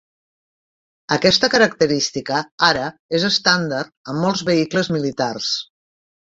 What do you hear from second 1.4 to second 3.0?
característica ara